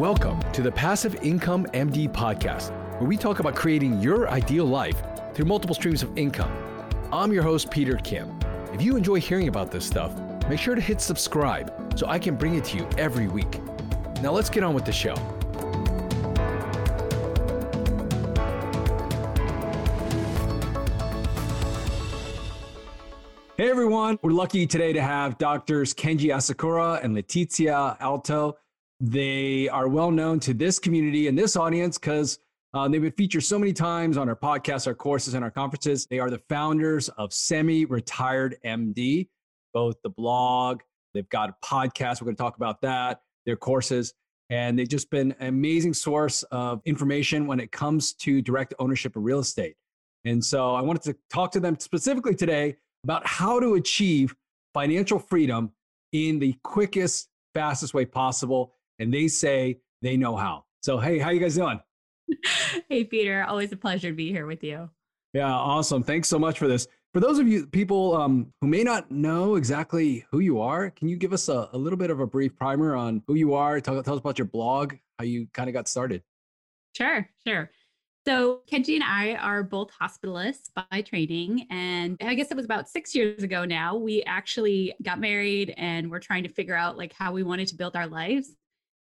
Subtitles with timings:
[0.00, 4.96] Welcome to the Passive Income MD podcast, where we talk about creating your ideal life
[5.34, 6.50] through multiple streams of income.
[7.12, 8.34] I'm your host, Peter Kim.
[8.72, 10.18] If you enjoy hearing about this stuff,
[10.48, 13.60] make sure to hit subscribe so I can bring it to you every week.
[14.22, 15.14] Now let's get on with the show.
[23.58, 28.56] Hey everyone, we're lucky today to have doctors Kenji Asakura and Letizia Alto.
[29.00, 32.38] They are well known to this community and this audience because
[32.74, 36.06] uh, they've been featured so many times on our podcasts, our courses, and our conferences.
[36.06, 39.28] They are the founders of Semi Retired MD,
[39.72, 40.80] both the blog,
[41.14, 42.20] they've got a podcast.
[42.20, 44.14] We're going to talk about that, their courses,
[44.50, 49.16] and they've just been an amazing source of information when it comes to direct ownership
[49.16, 49.76] of real estate.
[50.24, 54.34] And so I wanted to talk to them specifically today about how to achieve
[54.74, 55.72] financial freedom
[56.12, 58.74] in the quickest, fastest way possible.
[59.00, 60.64] And they say they know how.
[60.82, 61.80] So, hey, how you guys doing?
[62.88, 63.44] hey, Peter.
[63.44, 64.90] Always a pleasure to be here with you.
[65.32, 66.02] Yeah, awesome.
[66.02, 66.86] Thanks so much for this.
[67.12, 71.08] For those of you people um, who may not know exactly who you are, can
[71.08, 73.80] you give us a, a little bit of a brief primer on who you are?
[73.80, 76.22] Tell, tell us about your blog, how you kind of got started.
[76.94, 77.70] Sure, sure.
[78.26, 81.66] So, Kenji and I are both hospitalists by training.
[81.70, 86.10] And I guess it was about six years ago now, we actually got married and
[86.10, 88.54] we're trying to figure out like how we wanted to build our lives.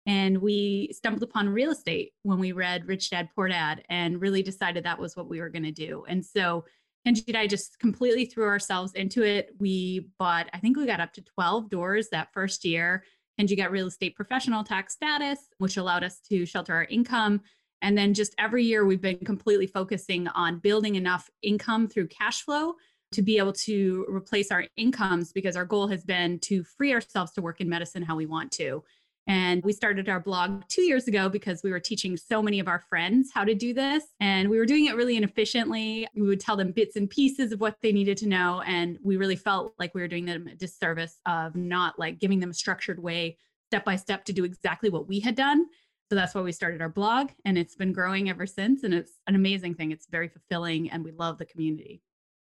[0.08, 4.42] And we stumbled upon real estate when we read Rich Dad Poor Dad and really
[4.42, 6.06] decided that was what we were going to do.
[6.08, 6.66] And so,
[7.06, 9.52] Kenji and I just completely threw ourselves into it.
[9.60, 13.04] We bought, I think we got up to 12 doors that first year.
[13.40, 17.42] Kenji got real estate professional tax status, which allowed us to shelter our income
[17.82, 22.42] and then just every year, we've been completely focusing on building enough income through cash
[22.42, 22.74] flow
[23.12, 27.32] to be able to replace our incomes because our goal has been to free ourselves
[27.34, 28.84] to work in medicine how we want to.
[29.28, 32.68] And we started our blog two years ago because we were teaching so many of
[32.68, 34.06] our friends how to do this.
[34.22, 36.08] And we were doing it really inefficiently.
[36.16, 38.62] We would tell them bits and pieces of what they needed to know.
[38.66, 42.40] And we really felt like we were doing them a disservice of not like giving
[42.40, 43.38] them a structured way,
[43.70, 45.66] step by step, to do exactly what we had done.
[46.10, 48.84] So that's why we started our blog and it's been growing ever since.
[48.84, 49.92] And it's an amazing thing.
[49.92, 52.02] It's very fulfilling and we love the community.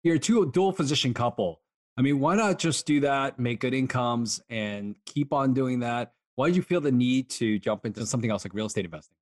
[0.03, 1.63] You're a two dual physician couple.
[1.97, 6.13] I mean, why not just do that, make good incomes and keep on doing that?
[6.39, 9.17] Why did you feel the need to jump into something else like real estate investing?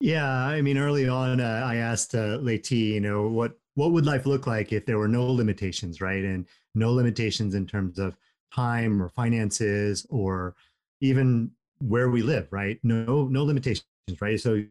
[0.00, 4.04] Yeah, I mean, early on, uh, I asked uh, Leti, you know, what what would
[4.04, 6.22] life look like if there were no limitations, right?
[6.22, 8.18] And no limitations in terms of
[8.54, 10.56] time or finances or
[11.00, 12.78] even where we live, right?
[12.82, 13.86] No, no limitations,
[14.20, 14.38] right?
[14.38, 14.62] So,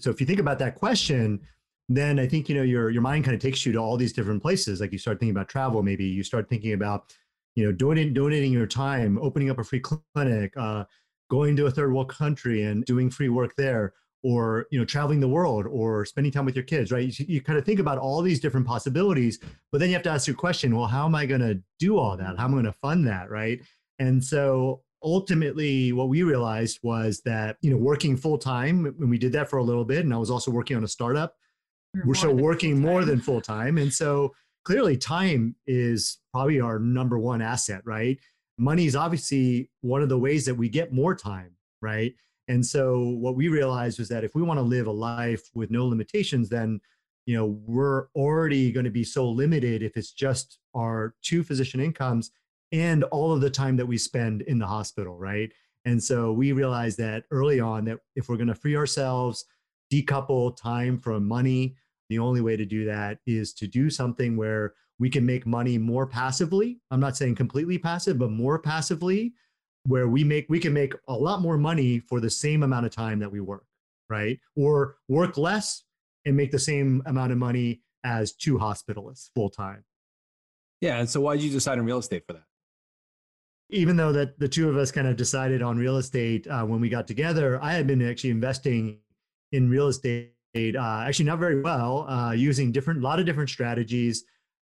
[0.00, 1.40] so if you think about that question,
[1.88, 4.12] then I think you know your your mind kind of takes you to all these
[4.12, 4.82] different places.
[4.82, 7.14] Like you start thinking about travel, maybe you start thinking about,
[7.54, 10.84] you know, donating donating your time, opening up a free clinic, uh,
[11.28, 15.20] going to a third world country and doing free work there, or you know, traveling
[15.20, 17.18] the world, or spending time with your kids, right?
[17.18, 19.38] You, you kind of think about all these different possibilities,
[19.70, 21.98] but then you have to ask your question: Well, how am I going to do
[21.98, 22.36] all that?
[22.36, 23.60] How am I going to fund that, right?
[23.98, 29.18] And so ultimately what we realized was that you know working full time and we
[29.18, 31.34] did that for a little bit and i was also working on a startup
[32.04, 34.32] we're still working more than full time and so
[34.64, 38.18] clearly time is probably our number one asset right
[38.58, 42.14] money is obviously one of the ways that we get more time right
[42.48, 45.70] and so what we realized was that if we want to live a life with
[45.70, 46.80] no limitations then
[47.26, 51.80] you know we're already going to be so limited if it's just our two physician
[51.80, 52.30] incomes
[52.72, 55.52] and all of the time that we spend in the hospital, right?
[55.84, 59.44] And so we realized that early on that if we're going to free ourselves,
[59.92, 61.76] decouple time from money,
[62.10, 65.78] the only way to do that is to do something where we can make money
[65.78, 66.80] more passively.
[66.90, 69.32] I'm not saying completely passive, but more passively,
[69.84, 72.92] where we make we can make a lot more money for the same amount of
[72.92, 73.64] time that we work,
[74.08, 74.38] right?
[74.56, 75.84] Or work less
[76.24, 79.84] and make the same amount of money as two hospitalists full time.
[80.80, 82.44] Yeah, and so why did you decide on real estate for that?
[83.70, 86.80] even though that the two of us kind of decided on real estate uh, when
[86.80, 88.98] we got together, I had been actually investing
[89.52, 93.50] in real estate, uh, actually not very well, uh, using different, a lot of different
[93.50, 94.24] strategies.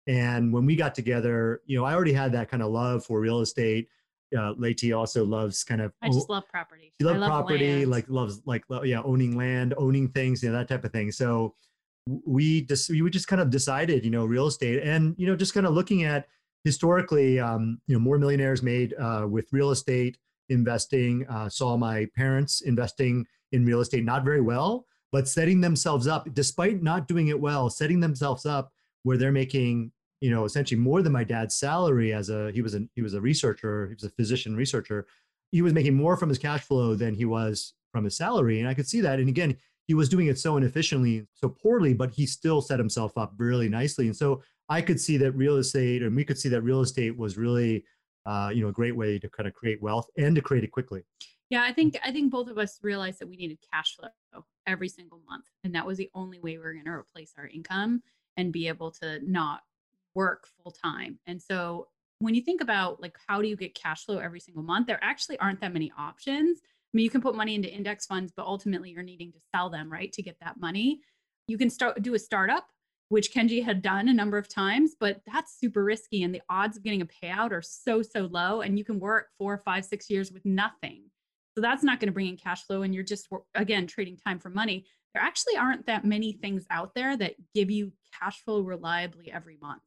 [0.07, 3.19] And when we got together, you know, I already had that kind of love for
[3.19, 3.87] real estate.
[4.35, 5.91] Uh, Leti also loves kind of.
[6.01, 6.93] I just love property.
[6.99, 7.91] She loves love property, land.
[7.91, 11.11] like loves like yeah, owning land, owning things, you know, that type of thing.
[11.11, 11.53] So
[12.25, 15.53] we just we just kind of decided, you know, real estate, and you know, just
[15.53, 16.27] kind of looking at
[16.63, 20.17] historically, um, you know, more millionaires made uh, with real estate
[20.49, 21.25] investing.
[21.27, 26.27] Uh, saw my parents investing in real estate not very well, but setting themselves up,
[26.33, 28.71] despite not doing it well, setting themselves up
[29.03, 32.75] where they're making, you know, essentially more than my dad's salary as a he was
[32.75, 35.07] a he was a researcher, he was a physician researcher.
[35.51, 38.59] He was making more from his cash flow than he was from his salary.
[38.59, 39.19] And I could see that.
[39.19, 39.57] And again,
[39.87, 43.67] he was doing it so inefficiently, so poorly, but he still set himself up really
[43.67, 44.05] nicely.
[44.05, 47.17] And so I could see that real estate, and we could see that real estate
[47.17, 47.83] was really,
[48.25, 50.71] uh, you know, a great way to kind of create wealth and to create it
[50.71, 51.03] quickly.
[51.49, 54.87] Yeah, I think I think both of us realized that we needed cash flow every
[54.87, 58.01] single month, and that was the only way we were going to replace our income
[58.37, 59.61] and be able to not
[60.15, 61.19] work full time.
[61.25, 61.87] And so
[62.19, 64.99] when you think about like how do you get cash flow every single month, there
[65.01, 66.59] actually aren't that many options.
[66.63, 69.69] I mean, you can put money into index funds, but ultimately you're needing to sell
[69.69, 71.01] them, right, to get that money.
[71.47, 72.67] You can start do a startup,
[73.09, 76.77] which Kenji had done a number of times, but that's super risky, and the odds
[76.77, 78.61] of getting a payout are so so low.
[78.61, 81.03] And you can work four, five, six years with nothing.
[81.55, 84.39] So that's not going to bring in cash flow, and you're just again trading time
[84.39, 84.85] for money.
[85.13, 89.57] There actually aren't that many things out there that give you cash flow reliably every
[89.61, 89.83] month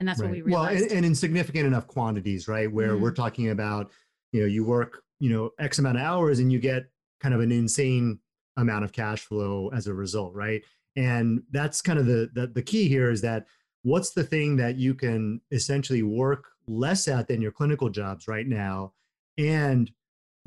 [0.00, 0.26] and that's right.
[0.26, 0.74] what we realized.
[0.74, 2.72] Well, and, and, in significant enough quantities, right?
[2.72, 3.02] Where mm-hmm.
[3.02, 3.90] we're talking about,
[4.32, 6.90] you know, you work, you know, X amount of hours and you get
[7.20, 8.18] kind of an insane
[8.56, 10.64] amount of cash flow as a result, right?
[10.96, 13.46] And that's kind of the the, the key here is that
[13.82, 18.46] what's the thing that you can essentially work less at than your clinical jobs right
[18.46, 18.92] now
[19.38, 19.90] and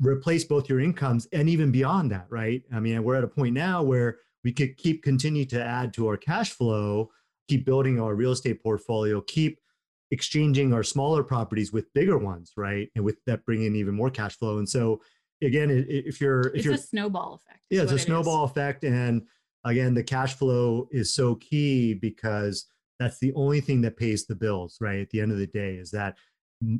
[0.00, 2.62] replace both your incomes and even beyond that, right?
[2.72, 6.08] I mean, we're at a point now where we could keep continue to add to
[6.08, 7.10] our cash flow
[7.48, 9.58] keep building our real estate portfolio, keep
[10.10, 12.88] exchanging our smaller properties with bigger ones, right?
[12.94, 14.58] And with that bring in even more cash flow.
[14.58, 15.00] And so
[15.42, 17.60] again, if you're if it's you're a snowball effect.
[17.70, 18.84] Yeah, it's a snowball effect.
[18.84, 19.22] And
[19.64, 22.66] again, the cash flow is so key because
[22.98, 25.00] that's the only thing that pays the bills, right?
[25.00, 26.16] At the end of the day, is that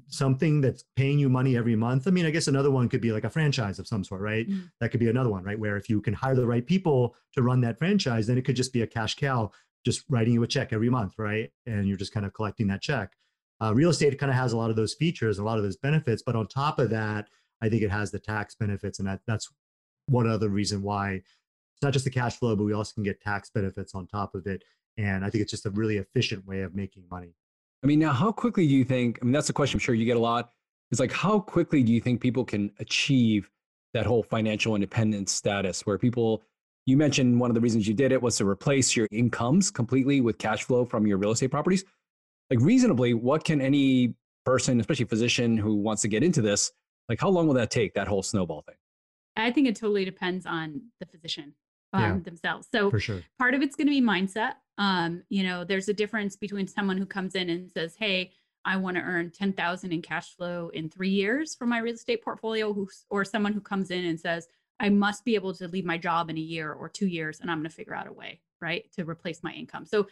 [0.09, 2.07] something that's paying you money every month.
[2.07, 4.49] I mean, I guess another one could be like a franchise of some sort, right?
[4.49, 4.71] Mm.
[4.81, 5.59] That could be another one, right?
[5.59, 8.57] Where if you can hire the right people to run that franchise, then it could
[8.57, 9.51] just be a cash cow
[9.85, 11.51] just writing you a check every month, right?
[11.67, 13.13] And you're just kind of collecting that check.
[13.61, 15.77] Uh, real estate kind of has a lot of those features, a lot of those
[15.77, 17.29] benefits, but on top of that,
[17.61, 19.49] I think it has the tax benefits, and that that's
[20.07, 23.21] one other reason why it's not just the cash flow, but we also can get
[23.21, 24.65] tax benefits on top of it.
[24.97, 27.35] And I think it's just a really efficient way of making money.
[27.85, 29.19] I mean, now how quickly do you think?
[29.21, 30.51] I mean, that's a question I'm sure you get a lot.
[30.91, 33.51] It's like how quickly do you think people can achieve
[33.93, 36.43] that whole financial independence status where people
[36.87, 40.21] you mentioned one of the reasons you did it was to replace your incomes completely
[40.21, 41.85] with cash flow from your real estate properties.
[42.51, 44.15] Like reasonably, what can any
[44.45, 46.73] person, especially a physician who wants to get into this,
[47.09, 48.77] like how long will that take, that whole snowball thing?
[49.37, 51.55] I think it totally depends on the physician
[51.95, 52.69] um, yeah, themselves.
[52.73, 53.23] So for sure.
[53.39, 54.55] part of it's going to be mindset.
[54.77, 58.33] Um, you know, there's a difference between someone who comes in and says, "Hey,
[58.65, 62.23] I want to earn 10,000 in cash flow in 3 years from my real estate
[62.23, 64.49] portfolio," who, or someone who comes in and says,
[64.81, 67.51] I must be able to leave my job in a year or two years, and
[67.51, 69.87] I'm going to figure out a way, right, to replace my income.
[69.87, 70.09] So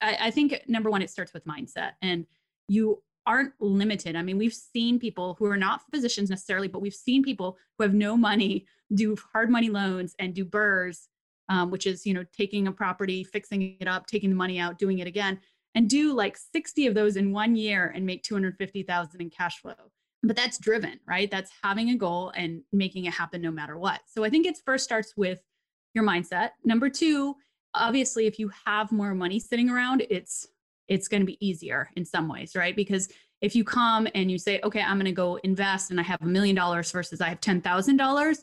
[0.00, 2.26] I, I think number one, it starts with mindset, and
[2.68, 4.16] you aren't limited.
[4.16, 7.84] I mean, we've seen people who are not physicians necessarily, but we've seen people who
[7.84, 11.06] have no money do hard money loans and do BRRRRs,
[11.50, 14.78] um, which is you know taking a property, fixing it up, taking the money out,
[14.78, 15.38] doing it again,
[15.74, 19.74] and do like 60 of those in one year and make 250,000 in cash flow
[20.22, 21.30] but that's driven, right?
[21.30, 24.00] That's having a goal and making it happen no matter what.
[24.06, 25.40] So I think it first starts with
[25.94, 26.50] your mindset.
[26.64, 27.36] Number two,
[27.74, 30.46] obviously, if you have more money sitting around, it's
[30.88, 32.74] it's going to be easier in some ways, right?
[32.74, 33.08] Because
[33.40, 36.20] if you come and you say, okay, I'm going to go invest and I have
[36.20, 38.38] a million dollars versus I have $10,000,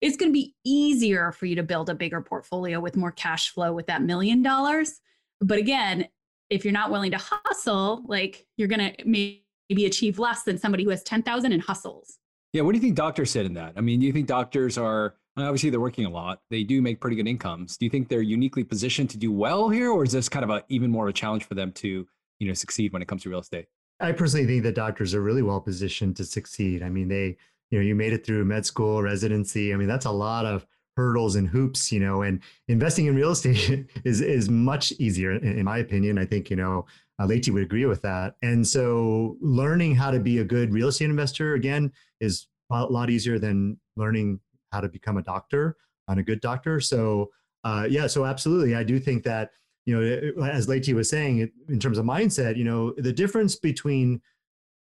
[0.00, 3.50] it's going to be easier for you to build a bigger portfolio with more cash
[3.50, 5.00] flow with that million dollars.
[5.40, 6.08] But again,
[6.50, 10.58] if you're not willing to hustle, like you're going to maybe maybe achieve less than
[10.58, 12.18] somebody who has 10,000 and hustles.
[12.52, 12.62] Yeah.
[12.62, 13.74] What do you think doctors said in that?
[13.76, 16.40] I mean, do you think doctors are obviously they're working a lot.
[16.50, 17.76] They do make pretty good incomes.
[17.76, 20.50] Do you think they're uniquely positioned to do well here, or is this kind of
[20.50, 22.08] a even more of a challenge for them to,
[22.40, 23.66] you know, succeed when it comes to real estate?
[24.00, 26.82] I personally think that doctors are really well positioned to succeed.
[26.82, 27.36] I mean, they,
[27.70, 29.72] you know, you made it through med school, residency.
[29.72, 33.30] I mean, that's a lot of hurdles and hoops, you know, and investing in real
[33.36, 36.18] estate is is much easier in, my opinion.
[36.18, 36.86] I think, you know,
[37.20, 38.34] uh, Leti would agree with that.
[38.42, 43.10] And so learning how to be a good real estate investor again is a lot
[43.10, 44.40] easier than learning
[44.72, 45.76] how to become a doctor
[46.08, 46.80] and a good doctor.
[46.80, 47.30] So
[47.64, 49.50] uh, yeah, so absolutely, I do think that
[49.86, 54.20] you know, as Leti was saying, in terms of mindset, you know, the difference between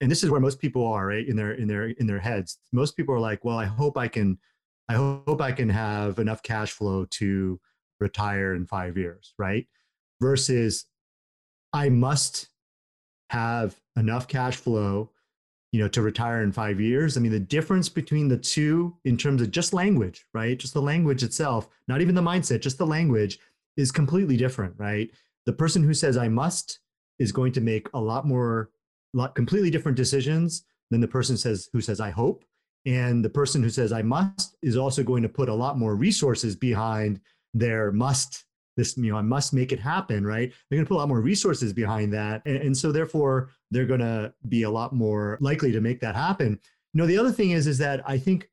[0.01, 2.59] and this is where most people are right in their in their in their heads.
[2.71, 4.37] Most people are like, well, I hope I can,
[4.89, 7.59] I hope I can have enough cash flow to
[7.99, 9.67] retire in five years, right?
[10.21, 10.85] Versus
[11.73, 12.49] I must
[13.29, 15.11] have enough cash flow,
[15.71, 17.17] you know, to retire in five years.
[17.17, 20.57] I mean, the difference between the two in terms of just language, right?
[20.57, 23.39] Just the language itself, not even the mindset, just the language
[23.75, 25.11] is completely different, right?
[25.45, 26.79] The person who says I must
[27.19, 28.69] is going to make a lot more,
[29.17, 32.43] lot completely different decisions than the person says who says I hope.
[32.85, 35.95] And the person who says I must is also going to put a lot more
[35.95, 37.19] resources behind
[37.53, 38.45] their must
[38.75, 40.53] this you know i must make it happen right?
[40.69, 43.85] They're going to put a lot more resources behind that and, and so therefore they're
[43.85, 46.59] going to be a lot more likely to make that happen.
[46.93, 48.49] You know the other thing is is that i think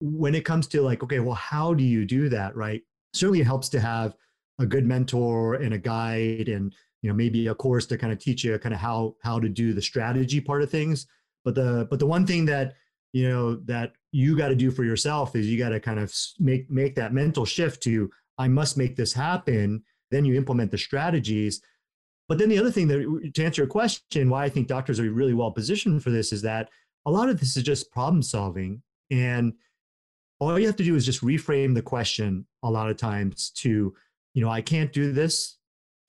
[0.00, 2.82] when it comes to like okay well how do you do that right?
[3.14, 4.16] Certainly it helps to have
[4.58, 6.74] a good mentor and a guide and
[7.06, 9.48] you know maybe a course to kind of teach you kind of how how to
[9.48, 11.06] do the strategy part of things
[11.44, 12.74] but the but the one thing that
[13.12, 16.12] you know that you got to do for yourself is you got to kind of
[16.40, 19.82] make make that mental shift to I must make this happen.
[20.10, 21.60] Then you implement the strategies.
[22.28, 25.10] But then the other thing that to answer your question, why I think doctors are
[25.10, 26.68] really well positioned for this is that
[27.06, 28.82] a lot of this is just problem solving.
[29.10, 29.52] And
[30.40, 33.94] all you have to do is just reframe the question a lot of times to,
[34.34, 35.55] you know, I can't do this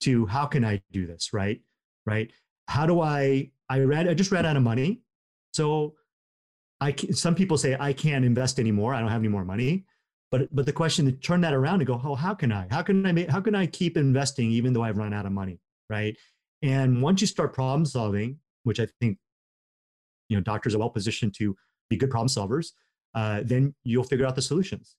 [0.00, 1.32] to how can I do this?
[1.32, 1.60] Right.
[2.06, 2.32] Right.
[2.66, 5.02] How do I, I read, I just ran out of money.
[5.52, 5.94] So
[6.80, 8.94] I can, some people say I can't invest anymore.
[8.94, 9.84] I don't have any more money.
[10.30, 12.66] But but the question to turn that around and go, oh, how can I?
[12.70, 15.32] How can I make, how can I keep investing even though I've run out of
[15.32, 15.58] money?
[15.88, 16.16] Right.
[16.62, 19.18] And once you start problem solving, which I think
[20.28, 21.56] you know doctors are well positioned to
[21.88, 22.72] be good problem solvers,
[23.14, 24.96] uh, then you'll figure out the solutions.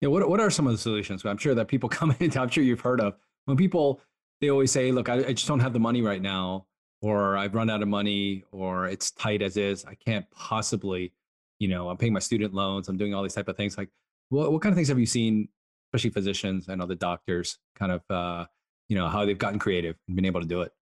[0.00, 1.24] Yeah, what what are some of the solutions?
[1.24, 2.36] I'm sure that people come in.
[2.38, 3.14] I'm sure you've heard of
[3.50, 4.00] when people
[4.40, 6.66] they always say, "Look, I, I just don't have the money right now,
[7.02, 9.84] or I've run out of money, or it's tight as is.
[9.84, 11.12] I can't possibly,
[11.58, 12.88] you know, I'm paying my student loans.
[12.88, 13.78] I'm doing all these type of things.
[13.78, 13.88] Like,
[14.28, 15.48] what, what kind of things have you seen,
[15.88, 18.46] especially physicians and other doctors, kind of, uh,
[18.88, 20.72] you know, how they've gotten creative and been able to do it?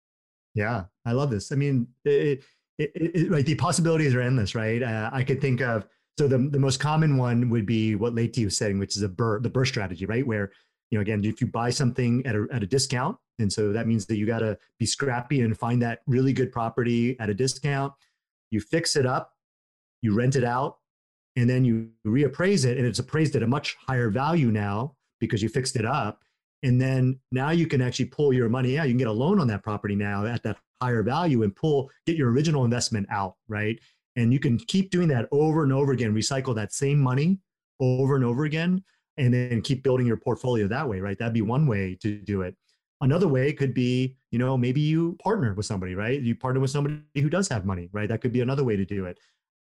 [0.55, 1.53] Yeah, I love this.
[1.53, 2.43] I mean, it,
[2.79, 4.83] it, it, right, the possibilities are endless, right?
[4.83, 5.87] Uh, I could think of,
[6.19, 9.09] so the, the most common one would be what Leti was saying, which is a
[9.09, 10.27] BRRRR, the BRRRR strategy, right?
[10.27, 10.51] Where,
[10.91, 13.87] you know, again, if you buy something at a, at a discount, and so that
[13.87, 17.35] means that you got to be scrappy and find that really good property at a
[17.35, 17.93] discount.
[18.51, 19.35] You fix it up,
[20.03, 20.79] you rent it out,
[21.37, 25.43] and then you reappraise it and it's appraised at a much higher value now because
[25.43, 26.23] you fixed it up.
[26.65, 29.39] And then now you can actually pull your money out you can get a loan
[29.39, 33.37] on that property now at that higher value and pull get your original investment out
[33.47, 33.79] right?
[34.17, 37.39] And you can keep doing that over and over again recycle that same money
[37.79, 38.83] over and over again
[39.19, 42.43] and then keep building your portfolio that way right that'd be one way to do
[42.43, 42.55] it
[43.01, 46.71] another way could be you know maybe you partner with somebody right you partner with
[46.71, 49.19] somebody who does have money right that could be another way to do it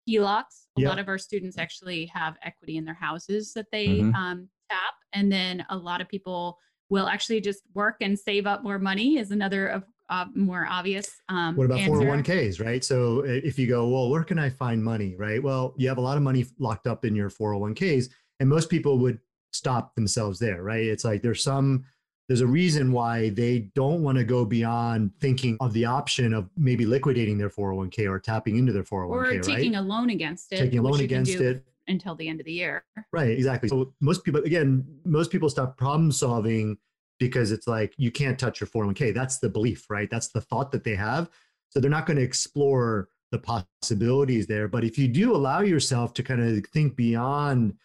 [0.08, 0.68] HELOCs.
[0.78, 4.16] A lot of our students actually have equity in their houses that they mm-hmm.
[4.16, 4.94] um, tap.
[5.14, 6.58] And then a lot of people
[6.90, 11.10] will actually just work and save up more money is another of uh, more obvious.
[11.28, 12.06] Um, what about answer.
[12.06, 12.84] 401ks, right?
[12.84, 15.44] So if you go, well, where can I find money, right?
[15.44, 18.10] Well, you have a lot of money locked up in your 401ks,
[18.40, 19.20] and most people would
[19.58, 20.86] stop themselves there, right?
[20.86, 21.86] It's like there's some
[22.28, 26.50] there's a reason why they don't want to go beyond thinking of the option of
[26.58, 29.80] maybe liquidating their 401k or tapping into their 401k or taking right?
[29.80, 31.64] a loan against it taking a loan against it.
[31.88, 32.84] until the end of the year.
[33.14, 33.70] Right exactly.
[33.70, 36.78] So most people again most people stop problem solving
[37.20, 40.10] because it's like you can't touch your 401k that's the belief right?
[40.10, 41.30] That's the thought that they have.
[41.70, 44.68] So they're not going to explore the possibilities there.
[44.68, 47.76] But if you do allow yourself to kind of think beyond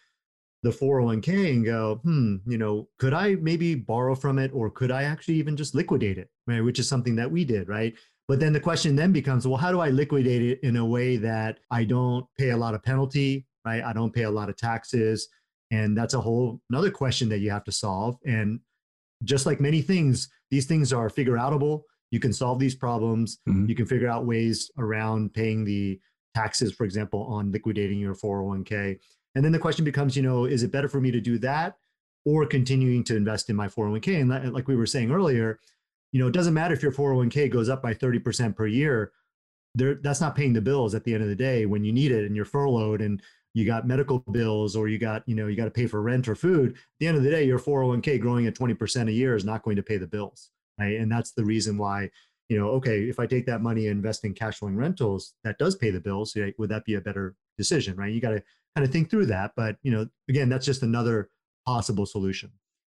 [0.63, 4.91] the 401k and go, hmm, you know, could I maybe borrow from it or could
[4.91, 6.63] I actually even just liquidate it, right?
[6.63, 7.93] Which is something that we did, right?
[8.29, 11.17] But then the question then becomes, well, how do I liquidate it in a way
[11.17, 13.83] that I don't pay a lot of penalty, right?
[13.83, 15.27] I don't pay a lot of taxes.
[15.71, 18.17] And that's a whole another question that you have to solve.
[18.25, 18.61] And
[19.25, 21.81] just like many things, these things are figure outable.
[22.11, 23.39] You can solve these problems.
[23.49, 23.67] Mm-hmm.
[23.67, 25.99] You can figure out ways around paying the
[26.33, 28.99] taxes, for example, on liquidating your 401k.
[29.35, 31.77] And then the question becomes, you know, is it better for me to do that
[32.25, 34.21] or continuing to invest in my 401k?
[34.21, 35.59] And like we were saying earlier,
[36.11, 39.11] you know, it doesn't matter if your 401k goes up by 30% per year.
[39.75, 42.11] There, that's not paying the bills at the end of the day when you need
[42.11, 43.21] it and you're furloughed and
[43.55, 46.27] you got medical bills or you got, you know, you got to pay for rent
[46.27, 46.73] or food.
[46.73, 49.63] At the end of the day, your 401k growing at 20% a year is not
[49.63, 50.51] going to pay the bills.
[50.79, 50.99] Right.
[50.99, 52.09] And that's the reason why,
[52.49, 55.57] you know, okay, if I take that money and invest in cash flowing rentals, that
[55.57, 56.35] does pay the bills.
[56.57, 57.95] Would that be a better decision?
[57.95, 58.13] Right.
[58.13, 58.43] You got to
[58.75, 59.51] kind of think through that.
[59.55, 61.29] But you know, again, that's just another
[61.65, 62.51] possible solution.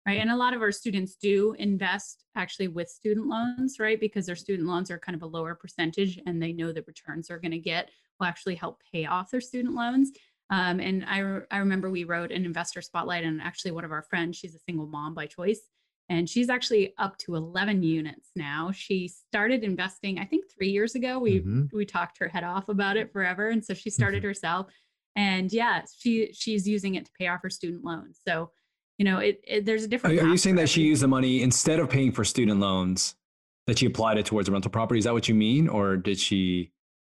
[0.06, 0.20] Right.
[0.20, 3.98] And a lot of our students do invest actually with student loans, right?
[3.98, 7.28] Because their student loans are kind of a lower percentage and they know the returns
[7.28, 7.88] they're going to get
[8.20, 10.12] will actually help pay off their student loans.
[10.50, 13.92] Um, and I, re- I remember we wrote an investor spotlight, and actually, one of
[13.92, 15.60] our friends, she's a single mom by choice,
[16.08, 18.70] and she's actually up to 11 units now.
[18.70, 21.18] She started investing, I think, three years ago.
[21.18, 21.74] We mm-hmm.
[21.74, 24.28] we talked her head off about it forever, and so she started mm-hmm.
[24.28, 24.66] herself
[25.16, 28.50] and yeah she she's using it to pay off her student loans so
[28.98, 31.08] you know it, it there's a different are, are you saying that she used the
[31.08, 33.14] money instead of paying for student loans
[33.66, 36.18] that she applied it towards a rental property is that what you mean or did
[36.18, 36.70] she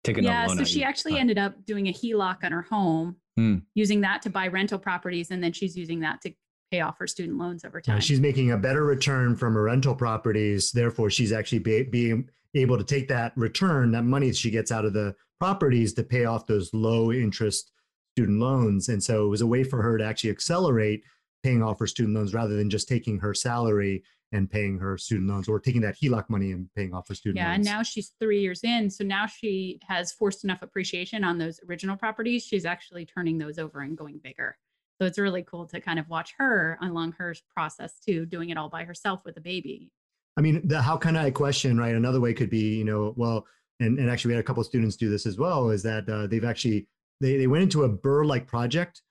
[0.04, 0.58] taking yeah, a loan.
[0.58, 0.86] so she you.
[0.86, 3.58] actually Uh, ended up doing a HELOC on her home, Hmm.
[3.76, 6.32] using that to buy rental properties, and then she's using that to
[6.72, 8.00] pay off her student loans over time.
[8.00, 10.72] she's making a better return from her rental properties.
[10.72, 14.72] Therefore, she's actually be, being able to take that return, that money that she gets
[14.72, 17.72] out of the properties to pay off those low interest
[18.18, 18.90] student loans.
[18.90, 21.04] And so it was a way for her to actually accelerate
[21.44, 25.30] paying off her student loans rather than just taking her salary and paying her student
[25.30, 27.58] loans or taking that HELOC money and paying off her student yeah, loans.
[27.58, 31.60] and now she's three years in, so now she has forced enough appreciation on those
[31.70, 32.44] original properties.
[32.44, 34.58] She's actually turning those over and going bigger.
[35.00, 38.58] So it's really cool to kind of watch her along her process too, doing it
[38.58, 39.92] all by herself with a baby.
[40.38, 41.94] I mean, the how can I question, right?
[41.94, 43.46] Another way could be, you know, well,
[43.80, 46.10] and, and actually we had a couple of students do this as well, is that
[46.10, 46.88] uh, they've actually,
[47.22, 49.02] they, they went into a BRRRR-like project,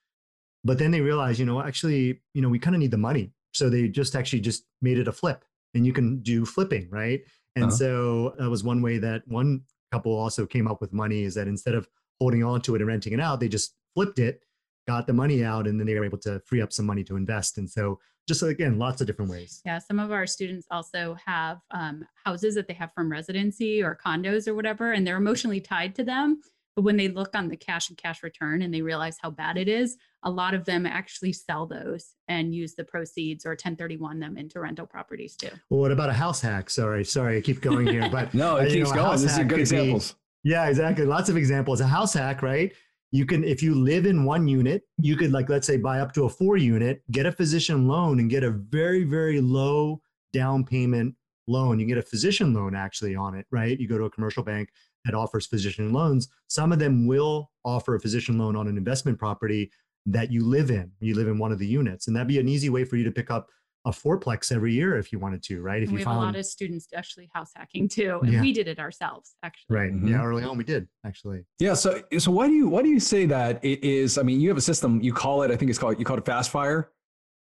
[0.64, 3.32] but then they realized, you know, actually, you know, we kind of need the money.
[3.52, 5.44] So they just actually just made it a flip
[5.74, 7.20] and you can do flipping, right?
[7.56, 7.74] And Uh-huh.
[7.74, 11.48] so that was one way that one couple also came up with money is that
[11.48, 11.88] instead of
[12.20, 14.42] holding on to it and renting it out, they just flipped it,
[14.86, 17.16] got the money out, and then they were able to free up some money to
[17.16, 17.56] invest.
[17.58, 17.98] And so
[18.28, 19.62] just again, lots of different ways.
[19.64, 23.96] Yeah, some of our students also have um, houses that they have from residency or
[24.04, 26.40] condos or whatever, and they're emotionally tied to them.
[26.76, 29.56] But when they look on the cash and cash return and they realize how bad
[29.56, 34.20] it is, a lot of them actually sell those and use the proceeds or 1031
[34.20, 35.48] them into rental properties too.
[35.70, 36.68] Well, what about a house hack?
[36.68, 39.06] Sorry, sorry, I keep going here, but No, it you keeps know, a going.
[39.12, 40.14] house This is hack good could be- examples.
[40.44, 41.06] yeah, exactly.
[41.06, 41.80] Lots of examples.
[41.80, 42.70] A house hack, right?
[43.10, 46.12] You can, if you live in one unit, you could, like, let's say, buy up
[46.12, 50.02] to a four unit, get a physician loan, and get a very, very low
[50.34, 51.14] down payment
[51.46, 51.78] loan.
[51.80, 53.78] You get a physician loan actually on it, right?
[53.80, 54.68] You go to a commercial bank
[55.06, 56.28] that offers physician loans.
[56.48, 59.70] Some of them will offer a physician loan on an investment property
[60.06, 60.90] that you live in.
[61.00, 63.04] You live in one of the units, and that'd be an easy way for you
[63.04, 63.48] to pick up
[63.84, 65.80] a fourplex every year if you wanted to, right?
[65.80, 68.40] If And we you have a lot of students actually house hacking too, and Yeah.
[68.40, 69.76] we did it ourselves actually.
[69.76, 70.10] right, Mhm.
[70.10, 71.44] yeah, early on we did actually.
[71.60, 71.74] Yeah.
[71.74, 74.18] So, so why do you why do you say that it is?
[74.18, 75.00] I mean, you have a system.
[75.02, 75.52] You call it.
[75.52, 76.00] I think it's called.
[76.00, 76.90] You call it fast fire.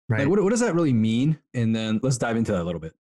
[0.09, 0.21] Right.
[0.21, 1.39] Like, what, what does that really mean?
[1.53, 2.95] And then let's dive into that a little bit.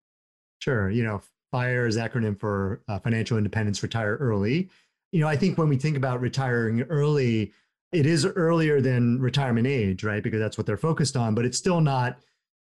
[0.61, 0.89] Sure.
[0.91, 4.69] You know, FIRE is acronym for uh, Financial Independence Retire Early.
[5.13, 7.53] You know, I think when we think about retiring early,
[7.93, 10.23] it is earlier than retirement age, right?
[10.23, 12.19] Because that's what they're focused on, but it's still not,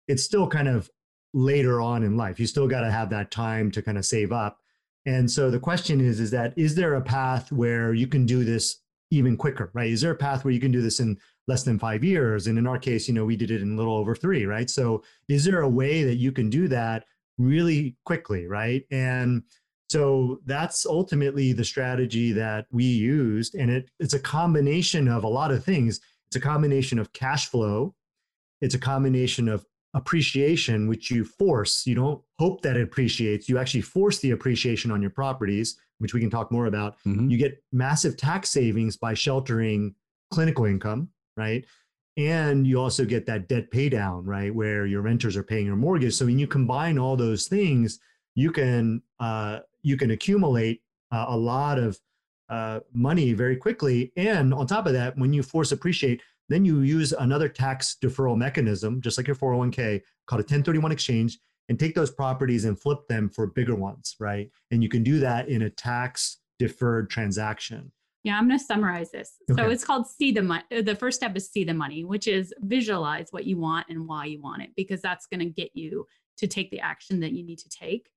[0.07, 0.89] it's still kind of
[1.33, 2.39] later on in life.
[2.39, 4.59] You still got to have that time to kind of save up.
[5.05, 8.43] And so the question is, is that, is there a path where you can do
[8.43, 9.89] this even quicker, right?
[9.89, 12.47] Is there a path where you can do this in less than five years?
[12.47, 14.69] And in our case, you know, we did it in a little over three, right?
[14.69, 17.05] So is there a way that you can do that
[17.39, 18.83] really quickly, right?
[18.91, 19.43] And
[19.89, 23.55] so that's ultimately the strategy that we used.
[23.55, 25.99] And it, it's a combination of a lot of things.
[26.27, 27.95] It's a combination of cash flow,
[28.61, 31.87] it's a combination of appreciation, which you force.
[31.87, 36.13] You don't hope that it appreciates, you actually force the appreciation on your properties, which
[36.13, 36.97] we can talk more about.
[37.07, 37.31] Mhm.
[37.31, 39.95] You get massive tax savings by sheltering
[40.31, 41.65] clinical income, right?
[42.19, 44.53] And you also get that debt pay down, right?
[44.53, 46.15] Where your renters are paying your mortgage.
[46.15, 47.97] So when you combine all those things,
[48.35, 50.81] you can uh, you can accumulate
[51.13, 51.97] uh, a lot of
[52.49, 54.11] uh, money very quickly.
[54.17, 58.35] And on top of that, when you force appreciate, then you use another tax deferral
[58.35, 63.07] mechanism, just like your 401k, called a 1031 exchange, and take those properties and flip
[63.07, 64.49] them for bigger ones, right?
[64.71, 67.93] And you can do that in a tax deferred transaction.
[68.23, 69.35] Yeah, I'm going to summarize this.
[69.55, 70.63] So it's called see the money.
[70.75, 74.07] Uh, the first step is see the money, which is visualize what you want and
[74.07, 76.05] why you want it, because that's going to get you
[76.37, 78.09] to take the action that you need to take.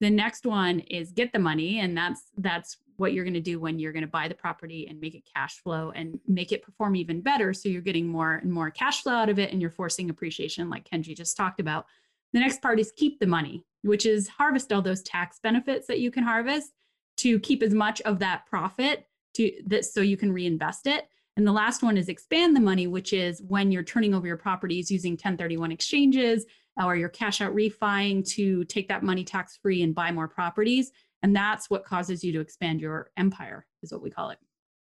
[0.00, 3.60] The next one is get the money, and that's that's what you're going to do
[3.60, 6.62] when you're going to buy the property and make it cash flow and make it
[6.62, 7.52] perform even better.
[7.52, 10.70] So you're getting more and more cash flow out of it, and you're forcing appreciation,
[10.70, 11.84] like Kenji just talked about.
[12.32, 16.00] The next part is keep the money, which is harvest all those tax benefits that
[16.00, 16.72] you can harvest
[17.18, 21.08] to keep as much of that profit to that so you can reinvest it.
[21.36, 24.36] And the last one is expand the money, which is when you're turning over your
[24.36, 26.44] properties using 1031 exchanges
[26.82, 30.90] or your cash out refining to take that money tax free and buy more properties.
[31.22, 34.38] And that's what causes you to expand your empire, is what we call it.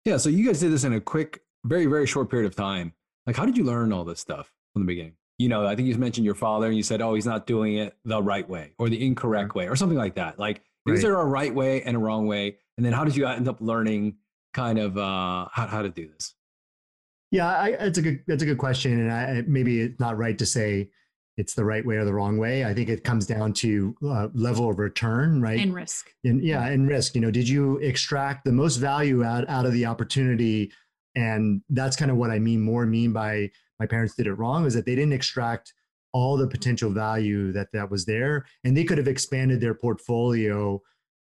[0.03, 0.17] Yeah.
[0.17, 2.93] So you guys did this in a quick, very very short period of time.
[3.25, 5.13] Like, how did you learn all this stuff from the beginning?
[5.39, 7.75] You know, I think you mentioned your father, and you said, "Oh, he's not doing
[7.75, 11.01] it the right way or the incorrect way or something like that." Like, is Right.
[11.01, 12.57] there a right way and a wrong way?
[12.77, 14.17] And then how did you end up learning
[14.55, 16.33] kind of uh, how, how to do this?
[17.29, 20.37] Yeah, I, it's a good that's a good question, and I, maybe it's not right
[20.37, 20.89] to say
[21.37, 22.63] it's the right way or the wrong way.
[22.63, 25.59] I think it comes down to uh, level of return, right?
[25.59, 26.11] And risk.
[26.23, 29.73] and yeah and risk you know did you extract the most value out, out of
[29.73, 30.71] the opportunity
[31.15, 34.65] and that's kind of what i mean more mean by my parents did it wrong
[34.65, 35.73] is that they didn't extract
[36.13, 40.81] all the potential value that that was there and they could have expanded their portfolio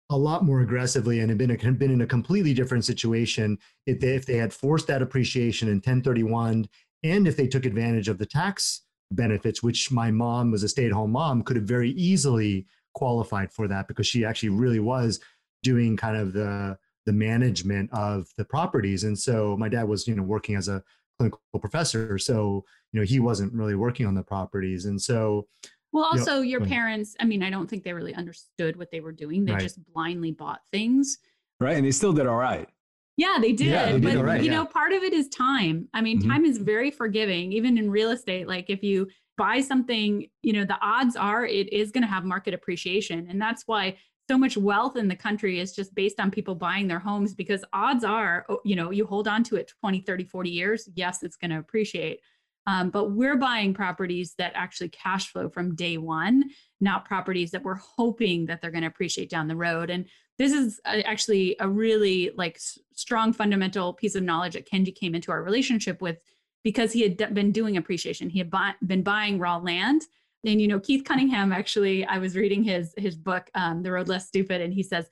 [0.10, 4.00] a lot more aggressively and had been, a, been in a completely different situation if
[4.00, 6.67] they, if they had forced that appreciation in 1031
[7.04, 10.86] and if they took advantage of the tax benefits, which my mom was a stay
[10.86, 15.19] at home mom, could have very easily qualified for that because she actually really was
[15.63, 19.04] doing kind of the the management of the properties.
[19.04, 20.84] And so my dad was, you know, working as a
[21.17, 22.19] clinical professor.
[22.19, 24.86] So, you know, he wasn't really working on the properties.
[24.86, 25.48] And so
[25.91, 28.99] well, also know, your parents, I mean, I don't think they really understood what they
[28.99, 29.45] were doing.
[29.45, 29.62] They right.
[29.62, 31.17] just blindly bought things.
[31.60, 31.75] Right.
[31.75, 32.69] And they still did all right.
[33.17, 33.67] Yeah, they did.
[33.67, 34.60] Yeah, they did but right, you yeah.
[34.60, 35.89] know, part of it is time.
[35.93, 36.30] I mean, mm-hmm.
[36.30, 38.47] time is very forgiving, even in real estate.
[38.47, 42.23] Like if you buy something, you know, the odds are it is going to have
[42.23, 43.28] market appreciation.
[43.30, 43.97] And that's why
[44.30, 47.65] so much wealth in the country is just based on people buying their homes because
[47.73, 51.23] odds are, oh, you know, you hold on to it 20, 30, 40 years, yes,
[51.23, 52.19] it's going to appreciate.
[52.69, 57.63] Um, but we're buying properties that actually cash flow from day one, not properties that
[57.63, 59.89] we're hoping that they're going to appreciate down the road.
[59.89, 60.05] And
[60.38, 65.15] this is actually a really like s- strong fundamental piece of knowledge that Kenji came
[65.15, 66.21] into our relationship with
[66.63, 68.29] because he had d- been doing appreciation.
[68.29, 70.03] He had bu- been buying raw land
[70.45, 74.08] and you know keith cunningham actually i was reading his his book um, the road
[74.08, 75.10] less stupid and he says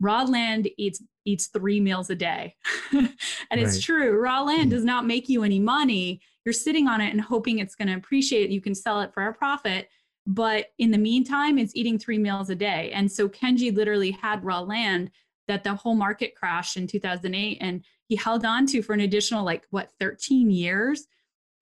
[0.00, 2.54] raw land eats eats three meals a day
[2.92, 3.08] and
[3.50, 3.58] right.
[3.58, 4.70] it's true raw land hmm.
[4.70, 7.94] does not make you any money you're sitting on it and hoping it's going to
[7.94, 9.88] appreciate you can sell it for a profit
[10.26, 14.44] but in the meantime it's eating three meals a day and so kenji literally had
[14.44, 15.10] raw land
[15.46, 19.44] that the whole market crashed in 2008 and he held on to for an additional
[19.44, 21.06] like what 13 years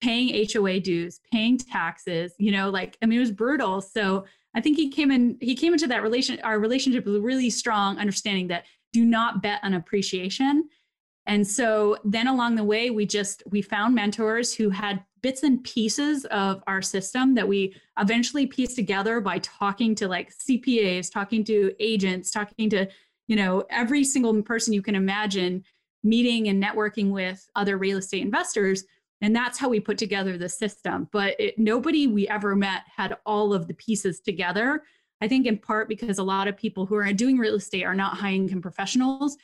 [0.01, 3.81] paying HOA dues, paying taxes, you know, like I mean it was brutal.
[3.81, 7.21] So I think he came in he came into that relation our relationship with a
[7.21, 10.69] really strong understanding that do not bet on appreciation.
[11.27, 15.63] And so then along the way we just we found mentors who had bits and
[15.63, 21.43] pieces of our system that we eventually pieced together by talking to like CPAs, talking
[21.43, 22.87] to agents, talking to,
[23.27, 25.63] you know, every single person you can imagine
[26.03, 28.85] meeting and networking with other real estate investors
[29.21, 31.07] and that's how we put together the system.
[31.11, 34.83] But it, nobody we ever met had all of the pieces together.
[35.21, 37.95] I think in part because a lot of people who are doing real estate are
[37.95, 39.37] not high income professionals.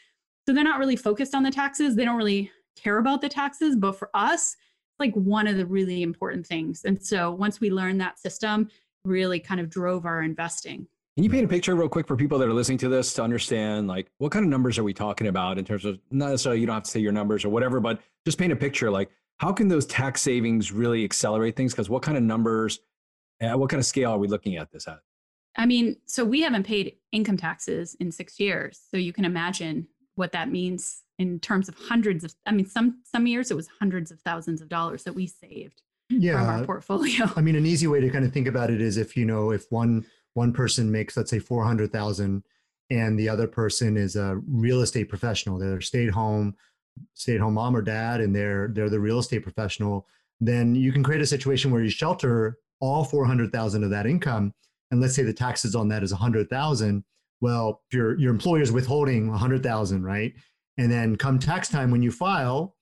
[0.47, 1.95] So they're not really focused on the taxes.
[1.95, 3.75] They don't really care about the taxes.
[3.75, 6.83] But for us, it's like one of the really important things.
[6.85, 8.69] And so once we learned that system,
[9.05, 10.87] really kind of drove our investing.
[11.15, 13.23] Can you paint a picture real quick for people that are listening to this to
[13.23, 16.59] understand like what kind of numbers are we talking about in terms of not necessarily
[16.59, 19.11] you don't have to say your numbers or whatever, but just paint a picture like
[19.37, 21.73] how can those tax savings really accelerate things?
[21.73, 22.79] Because what kind of numbers,
[23.41, 24.99] uh, what kind of scale are we looking at this at?
[25.55, 28.81] I mean, so we haven't paid income taxes in six years.
[28.89, 33.01] So you can imagine what that means in terms of hundreds of, I mean, some
[33.03, 36.65] some years it was hundreds of thousands of dollars that we saved yeah, from our
[36.65, 37.29] portfolio.
[37.35, 39.51] I mean, an easy way to kind of think about it is if, you know,
[39.51, 42.43] if one one person makes, let's say 400,000
[42.89, 46.55] and the other person is a real estate professional, they're stay at home,
[47.13, 50.07] stay-at-home mom or dad and they're they're the real estate professional
[50.39, 54.53] then you can create a situation where you shelter all 400,000 of that income
[54.91, 57.03] and let's say the taxes on that is 100,000
[57.43, 60.33] well your your employer is withholding 100,000 right
[60.77, 62.75] and then come tax time when you file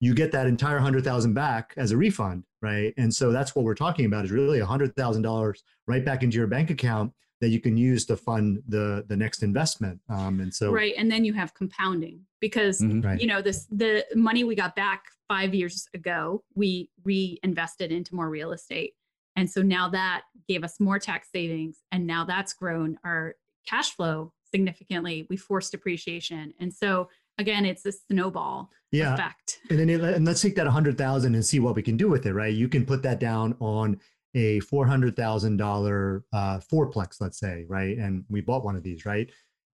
[0.00, 3.74] you get that entire 100,000 back as a refund right and so that's what we're
[3.74, 5.54] talking about is really $100,000
[5.86, 9.42] right back into your bank account that you can use to fund the the next
[9.42, 13.00] investment um, and so right and then you have compounding because mm-hmm.
[13.00, 13.20] right.
[13.20, 18.28] you know this the money we got back five years ago we reinvested into more
[18.28, 18.92] real estate
[19.36, 23.34] and so now that gave us more tax savings and now that's grown our
[23.66, 29.14] cash flow significantly we forced appreciation and so again it's a snowball yeah.
[29.14, 32.26] effect and then and let's take that 100000 and see what we can do with
[32.26, 33.98] it right you can put that down on
[34.34, 37.96] a $400,000 uh, fourplex, let's say, right?
[37.98, 39.30] And we bought one of these, right?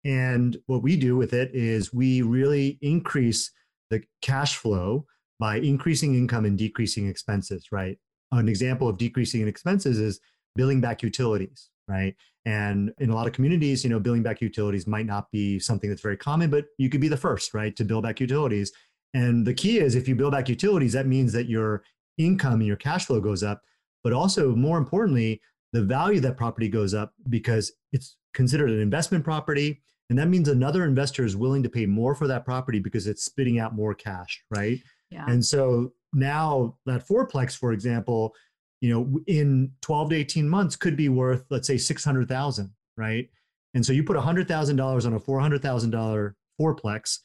[0.05, 3.51] And what we do with it is we really increase
[3.91, 5.05] the cash flow
[5.39, 7.99] by increasing income and decreasing expenses, right?
[8.33, 10.21] An example of decreasing expenses is
[10.55, 12.15] billing back utilities, right?
[12.47, 15.91] And in a lot of communities, you know, billing back utilities might not be something
[15.91, 18.73] that's very common, but you could be the first, right, to bill back utilities.
[19.13, 21.83] And the key is if you bill back utilities, that means that your
[22.17, 23.63] income and your cash flow goes up
[24.07, 25.41] but also more importantly,
[25.73, 29.83] the value of that property goes up because it's considered an investment property.
[30.11, 33.25] And that means another investor is willing to pay more for that property because it's
[33.25, 34.79] spitting out more cash, right?
[35.11, 35.25] Yeah.
[35.27, 38.33] And so now that fourplex, for example,
[38.87, 43.29] you know, in 12 to 18 months could be worth, let's say, 600,000, right?
[43.75, 47.19] And so you put $100,000 on a $400,000 fourplex,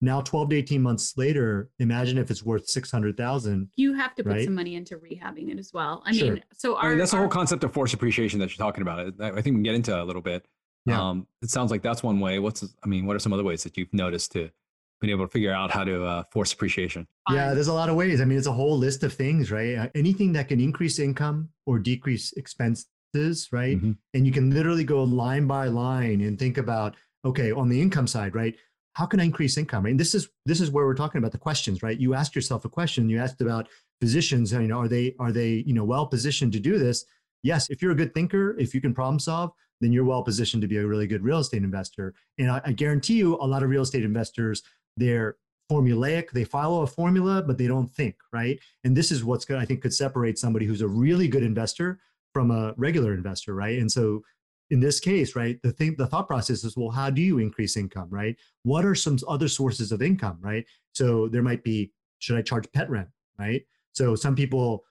[0.00, 4.32] now 12 to 18 months later imagine if it's worth 600000 you have to put
[4.32, 4.44] right?
[4.44, 6.32] some money into rehabbing it as well i sure.
[6.32, 8.64] mean so our, I mean, that's our, the whole concept of force appreciation that you're
[8.64, 10.46] talking about i think we can get into a little bit
[10.86, 11.00] Yeah.
[11.00, 12.38] Um, it sounds like that's one way.
[12.38, 14.50] What's I mean, what are some other ways that you've noticed to
[15.00, 17.06] been able to figure out how to uh, force appreciation?
[17.30, 18.20] Yeah, there's a lot of ways.
[18.20, 19.76] I mean, it's a whole list of things, right?
[19.76, 23.76] Uh, anything that can increase income or decrease expenses, right?
[23.76, 23.92] Mm-hmm.
[24.14, 28.06] And you can literally go line by line and think about, okay, on the income
[28.06, 28.54] side, right?
[28.94, 29.86] How can I increase income?
[29.86, 31.98] And this is this is where we're talking about the questions, right?
[31.98, 33.08] You asked yourself a question.
[33.08, 33.68] You asked about
[34.00, 34.52] physicians.
[34.52, 37.04] You know, are they are they you know well positioned to do this?
[37.42, 40.60] Yes, if you're a good thinker, if you can problem solve, then you're well positioned
[40.62, 42.14] to be a really good real estate investor.
[42.38, 44.62] And I, I guarantee you, a lot of real estate investors
[44.96, 45.36] they're
[45.70, 48.58] formulaic they follow a formula but they don't think right?
[48.84, 52.00] And this is what's going i think could separate somebody who's a really good investor
[52.32, 53.78] from a regular investor right?
[53.78, 54.22] And so
[54.70, 57.76] in this case right the thing the thought process is well how do you increase
[57.76, 58.36] income right?
[58.64, 60.64] What are some other sources of income right?
[60.94, 63.62] So there might be should i charge pet rent right?
[63.92, 64.84] So some people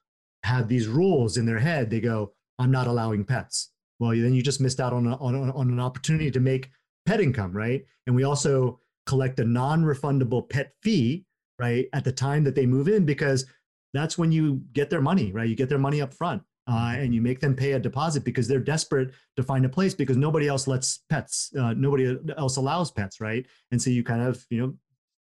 [0.43, 1.89] have these rules in their head.
[1.89, 3.71] They go i'm not allowing pets.
[3.99, 6.69] Well then you just missed out on, a, on, on an opportunity to make
[7.05, 7.83] pet income right?
[8.07, 11.25] And we also collect a non-refundable pet fee
[11.57, 13.43] right at the time that they move in because
[13.91, 15.49] that's when you get their money right?
[15.49, 18.47] You get their money up front uh, and you make them pay a deposit because
[18.47, 22.91] they're desperate to find a place because nobody else lets pets uh, nobody else allows
[22.91, 23.47] pets right?
[23.71, 24.73] And so you kind of you know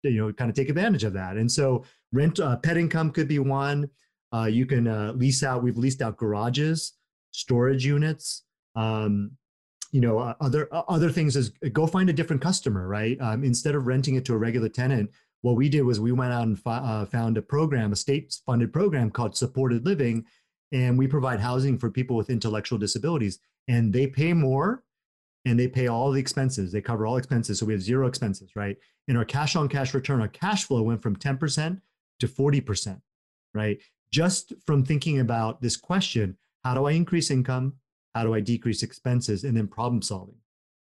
[0.03, 1.37] you know kind of take advantage of that.
[1.37, 3.89] And so rent uh, pet income could be one.
[4.35, 6.95] Uh, you can uh, lease out we've leased out garages
[7.31, 8.43] storage units
[8.75, 9.31] um,
[9.93, 13.21] you know uh, other uh, other things is go find a different customer right?
[13.21, 15.11] Um, instead of renting it to a regular tenant
[15.43, 18.35] what we did was we went out and fi- uh, found a program a state
[18.47, 20.25] funded program called supported living
[20.73, 24.83] and we provide housing for people with intellectual disabilities and they pay more
[25.45, 26.73] and they pay all the expenses.
[26.73, 28.77] They cover all expenses so we have zero expenses right?
[29.09, 31.81] And our cash on cash return our cash flow went from 10%
[32.21, 33.01] to 40%
[33.55, 33.79] right?
[34.11, 37.75] Just from thinking about this question how do i increase income
[38.17, 40.37] how do I decrease expenses, and then problem solving.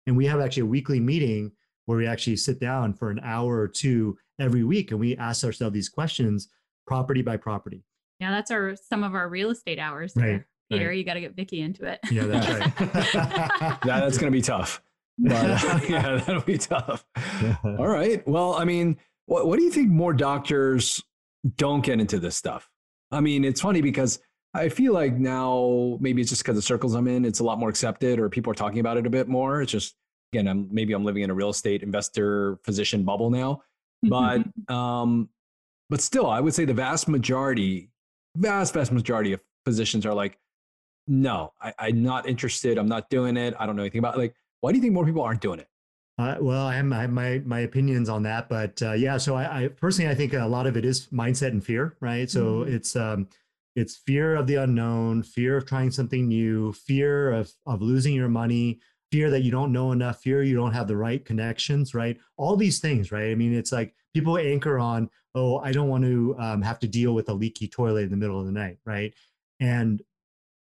[0.06, 1.54] And we have actually a weekly meeting
[1.86, 5.46] where we actually sit down for an hour or two every week and we ask
[5.46, 6.50] ourselves these questions
[6.86, 7.86] property by property.
[8.20, 10.14] Yeah, that's our some of our real estate hours.
[10.14, 10.32] There.
[10.32, 10.44] Right.
[10.70, 10.98] Peter, right.
[10.98, 12.00] you got to get Vicky into it.
[12.12, 13.14] Yeah, that's right.
[13.86, 14.82] yeah, that's going to be tough.
[15.24, 17.06] But, uh, yeah, that'll be tough.
[17.64, 18.28] All right.
[18.28, 21.04] Well, I mean, what, what do you think more doctors
[21.58, 22.72] don't get into this stuff?
[23.12, 24.20] I mean, it's funny because
[24.54, 27.58] I feel like now maybe it's just because the circles I'm in, it's a lot
[27.58, 29.62] more accepted or people are talking about it a bit more.
[29.62, 29.96] It's just
[30.34, 33.64] again, I'm maybe I'm living in a real estate investor physician bubble now.
[34.04, 35.30] But um,
[35.90, 37.92] but still, I would say the vast majority,
[38.36, 40.38] vast, vast majority of physicians are like,
[41.08, 42.78] no, I, I'm not interested.
[42.78, 43.54] I'm not doing it.
[43.60, 44.20] I don't know anything about it.
[44.20, 45.68] like why do you think more people aren't doing it?
[46.18, 49.18] Uh, well, I have, I have, my my opinions on that, but uh, yeah.
[49.18, 52.30] So I, I, personally, I think a lot of it is mindset and fear, right?
[52.30, 52.76] So mm-hmm.
[52.76, 53.28] it's um,
[53.76, 58.30] it's fear of the unknown fear of trying something new fear of, of losing your
[58.30, 58.80] money
[59.12, 62.18] fear that you don't know enough fear you don't have the right connections right?
[62.38, 63.32] All these things right?
[63.32, 66.88] I mean it's like people anchor on oh i don't want to um, have to
[66.88, 69.14] deal with a leaky toilet in the middle of the night right?
[69.60, 70.02] And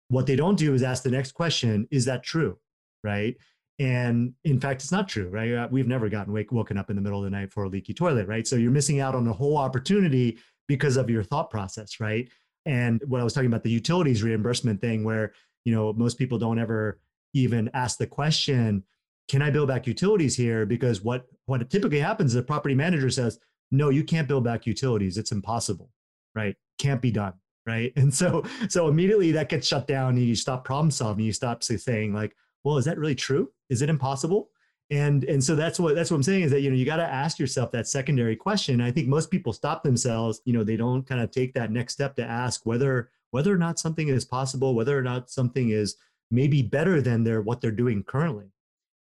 [0.09, 2.57] what they don't do is ask the next question is that true?
[3.03, 3.35] right?
[3.79, 5.53] And in fact it's not true right?
[5.53, 7.69] Uh, we've never gotten wake, woken up in the middle of the night for a
[7.69, 8.47] leaky toilet right?
[8.47, 12.29] So you're missing out on a whole opportunity because of your thought process right
[12.65, 15.33] and what I was talking about, the utilities reimbursement thing, where
[15.65, 16.99] you know most people don't ever
[17.33, 18.83] even ask the question,
[19.27, 23.09] "Can I build back utilities here?" Because what what typically happens is the property manager
[23.09, 23.39] says,
[23.71, 25.17] "No, you can't build back utilities.
[25.17, 25.89] It's impossible,
[26.35, 26.55] right?
[26.77, 27.33] Can't be done."
[27.65, 27.93] Right.
[27.97, 31.25] And so so immediately that gets shut down and you stop problem solving.
[31.25, 33.51] You stop saying like, well, is that really true?
[33.69, 34.49] Is it impossible?
[34.91, 36.97] And and so that's what that's what i'm saying is that you know you got
[36.97, 38.81] to ask yourself that secondary question.
[38.81, 41.93] I think most people stop themselves you know they don't kind of take that next
[41.93, 45.95] step to ask whether whether or not something is possible whether or not something is
[46.29, 48.51] maybe better than their what they're doing currently.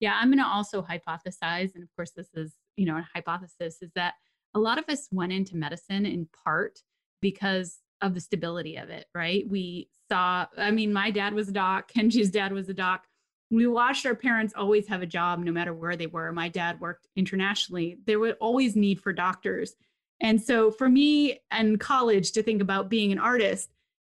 [0.01, 3.79] Yeah i'm going to also hypothesize and of course this is you know a hypothesis
[3.83, 4.15] is that
[4.55, 6.81] a lot of us went into medicine in part
[7.21, 9.45] because of the stability of it right?
[9.49, 13.07] We saw i mean my dad was a doc kenji's dad was a doc
[13.51, 16.33] we watched our parents always have a job no matter where they were.
[16.33, 17.99] My dad worked internationally.
[18.05, 19.77] There would always need for doctors.
[20.21, 23.71] And so for me and college to think about being an artist,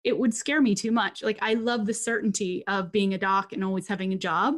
[0.04, 1.22] it would scare me too much.
[1.22, 4.56] Like I love the certainty of being a doc and always having a job.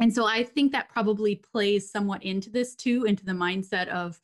[0.00, 4.20] And so I think that probably plays somewhat into this too, into the mindset of,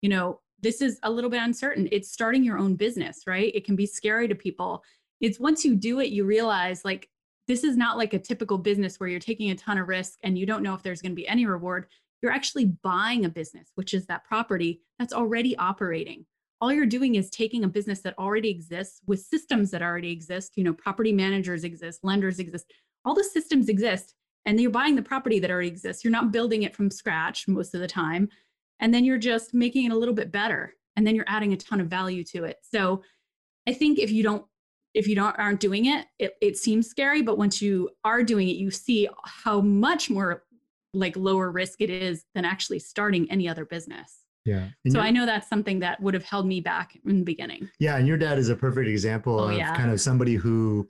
[0.00, 1.88] you know, this is a little bit uncertain.
[1.92, 3.54] It's starting your own business, right?
[3.54, 4.82] It can be scary to people.
[5.20, 7.08] It's once you do it, you realize like
[7.48, 10.38] this is not like a typical business where you're taking a ton of risk and
[10.38, 11.86] you don't know if there's going to be any reward.
[12.22, 16.26] You're actually buying a business, which is that property that's already operating.
[16.60, 20.52] All you're doing is taking a business that already exists with systems that already exist.
[20.56, 22.70] You know, property managers exist, lenders exist,
[23.04, 24.14] all the systems exist.
[24.44, 26.04] and you're buying the property that already exists.
[26.04, 28.28] You're not building it from scratch most of the time.
[28.80, 30.74] And then you're just making it a little bit better.
[30.96, 32.56] And then you're adding a ton of value to it.
[32.62, 33.02] So
[33.66, 34.44] I think if you don't
[34.98, 37.22] if you don't aren't doing it, it, it seems scary.
[37.22, 40.42] But once you are doing it, you see how much more
[40.92, 44.18] like lower risk it is than actually starting any other business.
[44.44, 44.68] Yeah.
[44.84, 47.68] And so I know that's something that would have held me back in the beginning.
[47.78, 47.96] Yeah.
[47.96, 49.76] And your dad is a perfect example oh, of yeah.
[49.76, 50.88] kind of somebody who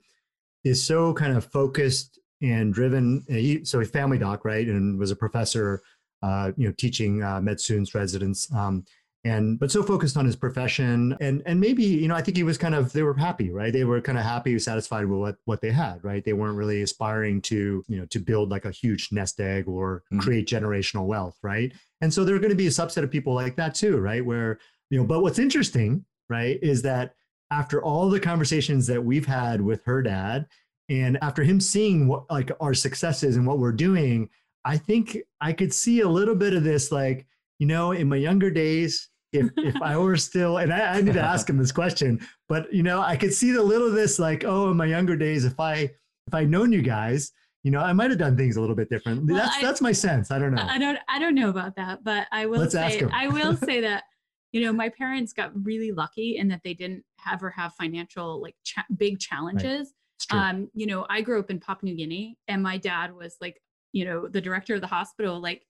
[0.63, 3.23] is so kind of focused and driven.
[3.27, 4.67] He, so a family doc, right?
[4.67, 5.83] And was a professor,
[6.23, 8.51] uh, you know, teaching uh, med students, residents.
[8.53, 8.85] Um,
[9.25, 11.15] and but so focused on his profession.
[11.19, 13.73] And and maybe you know i think he was kind of they were happy right?
[13.73, 16.23] They were kind of happy satisfied with what what they had right?
[16.23, 20.03] They weren't really aspiring to you know to build like a huge nest egg or
[20.11, 20.19] mm-hmm.
[20.19, 21.73] create generational wealth right?
[22.01, 24.25] And so there are going to be a subset of people like that too right?
[24.25, 27.13] Where you know but what's interesting right is that
[27.51, 30.45] after all the conversations that we've had with her dad
[30.89, 34.29] and after him seeing what like our successes and what we're doing
[34.65, 37.25] i think i could see a little bit of this like
[37.59, 41.13] you know, in my younger days, if if I were still, and I, I, need
[41.13, 44.17] to ask him this question, but you know, I could see the little of this,
[44.17, 47.31] like, oh, in my younger days, if I if I'd known you guys,
[47.63, 49.25] you know, I might have done things a little bit different.
[49.25, 50.31] Well, that's I, that's my sense.
[50.31, 50.65] I don't know.
[50.67, 53.81] I don't I don't know about that, but I will Let's say I will say
[53.81, 54.03] that
[54.51, 58.55] you know my parents got really lucky in that they didn't ever have financial like
[58.63, 59.93] cha- big challenges.
[60.31, 60.49] Right.
[60.49, 63.61] Um, you know, I grew up in Papua New Guinea, and my dad was like,
[63.93, 65.65] you know, the director of the hospital, like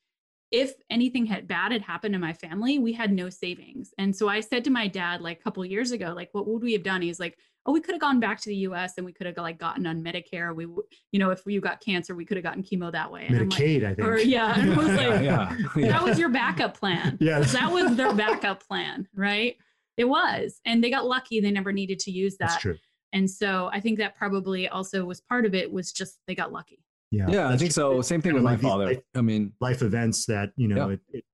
[0.52, 3.94] if anything had bad had happened to my family, we had no savings.
[3.98, 6.64] And so I said to my dad like a couple years ago, like, what would
[6.64, 7.02] we have done?
[7.02, 9.38] He's like, oh, we could have gone back to the US and we could have
[9.38, 10.56] like gotten on Medicare.
[10.56, 10.66] We,
[11.12, 13.26] you know, if you got cancer, we could have gotten chemo that way.
[13.28, 14.08] And Medicaid, like, I think.
[14.08, 14.60] Or, yeah.
[14.60, 15.88] And was like, yeah, yeah.
[15.90, 17.18] that was your backup plan.
[17.30, 17.52] Yes.
[17.52, 19.56] That was their backup plan, right?
[19.98, 20.62] It was.
[20.66, 21.42] And they got lucky.
[21.42, 22.50] They never needed to use that.
[22.50, 22.78] That's true.
[23.14, 26.52] And so I think that probably also was part of it was just they got
[26.52, 26.84] lucky.
[27.12, 28.02] Yeah, yeah, I think so.
[28.02, 28.86] Same thing with my father.
[28.86, 30.94] Life, I mean, life events that you know, yeah.
[30.94, 31.26] it, it,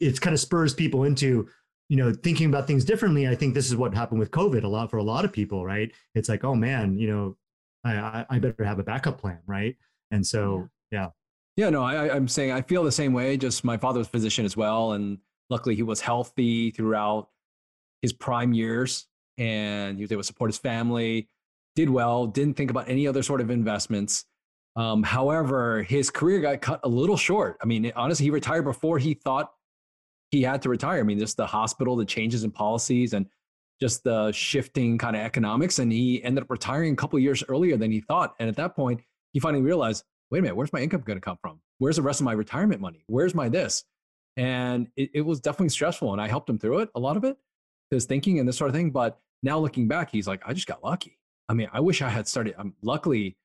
[0.00, 1.48] it kind of spurs people into
[1.88, 3.26] you know thinking about things differently.
[3.26, 5.64] I think this is what happened with COVID a lot for a lot of people,
[5.64, 5.90] right?
[6.14, 7.36] It's like, oh man, you know,
[7.84, 9.76] I I better have a backup plan, right?
[10.10, 11.08] And so, yeah.
[11.56, 13.36] Yeah, no, I, I'm saying I feel the same way.
[13.36, 15.18] Just my father was a physician as well, and
[15.50, 17.30] luckily he was healthy throughout
[18.02, 19.06] his prime years,
[19.38, 21.28] and he was able to support his family,
[21.74, 24.26] did well, didn't think about any other sort of investments
[24.76, 27.56] um, however, his career got cut a little short.
[27.62, 29.52] I mean, honestly, he retired before he thought
[30.30, 31.00] he had to retire.
[31.00, 33.26] I mean, just the hospital, the changes in policies, and
[33.80, 35.78] just the shifting kind of economics.
[35.78, 38.34] And he ended up retiring a couple years earlier than he thought.
[38.38, 39.00] And at that point,
[39.32, 41.60] he finally realized, wait a minute, where's my income going to come from?
[41.78, 43.04] Where's the rest of my retirement money?
[43.06, 43.84] Where's my this?
[44.36, 46.12] And it, it was definitely stressful.
[46.12, 47.36] And I helped him through it, a lot of it,
[47.90, 48.90] his thinking and this sort of thing.
[48.90, 51.18] But now looking back, he's like, I just got lucky.
[51.48, 52.54] I mean, I wish I had started.
[52.58, 53.36] Um, luckily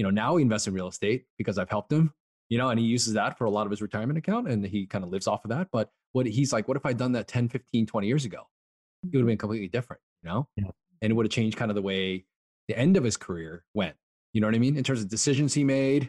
[0.00, 2.10] you know, now he invests in real estate because I've helped him,
[2.48, 4.86] you know, and he uses that for a lot of his retirement account and he
[4.86, 5.68] kind of lives off of that.
[5.70, 8.38] But what he's like, what if I'd done that 10, 15, 20 years ago?
[8.38, 9.26] It would have mm-hmm.
[9.26, 10.48] been completely different, you know?
[10.56, 10.70] Yeah.
[11.02, 12.24] And it would have changed kind of the way
[12.66, 13.94] the end of his career went.
[14.32, 14.78] You know what I mean?
[14.78, 16.04] In terms of decisions he made,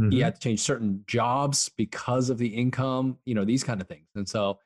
[0.00, 0.10] mm-hmm.
[0.10, 3.86] he had to change certain jobs because of the income, you know, these kind of
[3.86, 4.08] things.
[4.16, 4.58] And so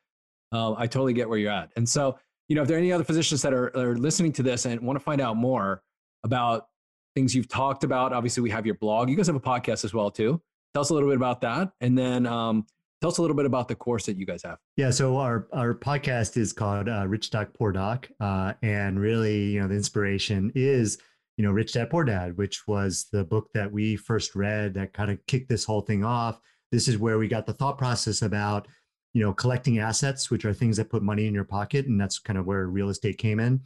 [0.53, 1.71] uh, I totally get where you're at.
[1.77, 4.43] And so, you know, if there are any other physicians that are, are listening to
[4.43, 5.83] this and want to find out more
[6.25, 6.69] about
[7.15, 8.13] things you've talked about.
[8.13, 9.09] Obviously, we have your blog.
[9.09, 10.41] You guys have a podcast as well, too.
[10.73, 11.71] Tell us a little bit about that.
[11.81, 12.67] And then um,
[13.01, 14.59] tell us a little bit about the course that you guys have.
[14.77, 14.91] Yeah.
[14.91, 18.09] So our, our podcast is called uh, Rich Doc Poor Doc.
[18.19, 20.99] Uh, and really, you know, the inspiration is,
[21.37, 24.93] you know, Rich Dad Poor Dad, which was the book that we first read that
[24.93, 26.41] kind of kicked this whole thing off.
[26.73, 28.67] This is where we got the thought process about,
[29.13, 31.87] you know, collecting assets, which are things that put money in your pocket.
[31.87, 33.61] And that's kind of where real estate came in.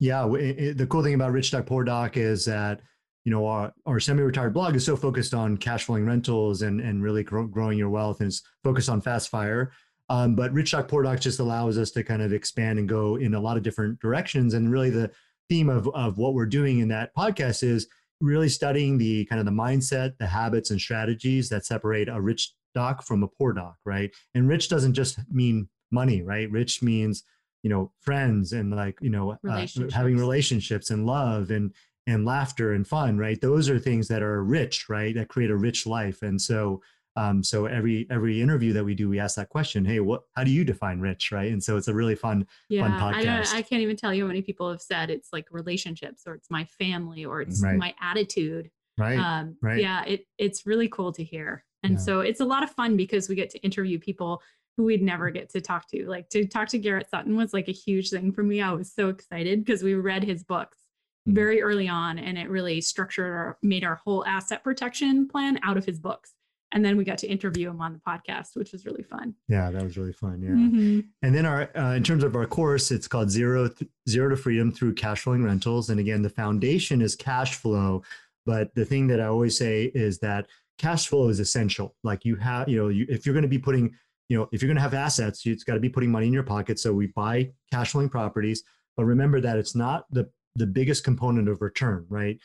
[0.00, 0.26] Yeah.
[0.32, 2.80] It, it, the cool thing about Rich Doc Poor Doc is that
[3.24, 7.02] you know our, our semi-retired blog is so focused on cash flowing rentals and and
[7.02, 9.72] really grow, growing your wealth and it's focused on fast fire.
[10.10, 13.16] Um, but rich doc poor doc just allows us to kind of expand and go
[13.16, 14.52] in a lot of different directions.
[14.52, 15.10] And really the
[15.48, 17.86] theme of, of what we're doing in that podcast is
[18.20, 22.52] really studying the kind of the mindset the habits and strategies that separate a rich
[22.74, 24.14] doc from a poor doc right?
[24.34, 26.50] And rich doesn't just mean money right?
[26.50, 27.24] Rich means
[27.62, 31.72] you know friends and like you know uh, having relationships and love and
[32.06, 33.40] and laughter and fun right?
[33.40, 35.14] Those are things that are rich right?
[35.14, 36.22] That create a rich life.
[36.22, 36.82] And so
[37.16, 40.42] um, so every every interview that we do we ask that question hey what how
[40.42, 41.30] do you define rich?
[41.30, 41.52] Right?
[41.52, 43.54] And so it's a really fun yeah, fun podcast.
[43.54, 46.34] I, I can't even tell you how many people have said it's like relationships or
[46.34, 47.76] it's my family or it's right.
[47.76, 48.70] my attitude.
[48.96, 49.80] Right um, right.
[49.80, 51.64] yeah it it's really cool to hear.
[51.82, 51.98] And yeah.
[51.98, 54.42] so it's a lot of fun because we get to interview people
[54.76, 56.08] who we'd never get to talk to.
[56.08, 58.60] Like to talk to garrett sutton was like a huge thing for me.
[58.60, 60.78] I was so excited because we read his books.
[61.26, 65.76] Very early on and it really structured our made our whole asset protection plan out
[65.76, 66.34] of his books
[66.74, 69.34] and then we got to interview him on the podcast, which was really fun.
[69.48, 70.42] Yeah, that was really fun.
[70.42, 70.50] Yeah.
[70.50, 71.00] Mm-hmm.
[71.22, 74.36] And then our uh, in terms of our course, it's called Zero Th- Zero to
[74.36, 75.90] Freedom through Cash Flowing Rentals.
[75.90, 78.02] And again, the foundation is cash flow.
[78.44, 80.48] But the thing that I always say is that
[80.78, 81.94] cash flow is essential.
[82.02, 83.94] Like you have, you know, you, if you're going to be putting,
[84.28, 86.32] you know, if you're going to have assets, it's got to be putting money in
[86.32, 86.80] your pocket.
[86.80, 88.64] So we buy cash flowing properties,
[88.96, 92.38] but remember that it's not the the biggest component of return, right?